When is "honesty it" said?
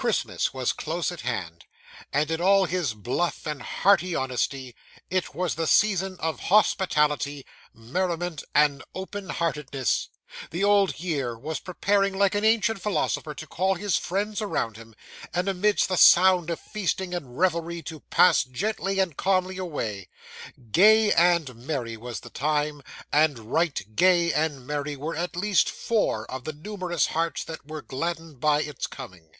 4.14-5.34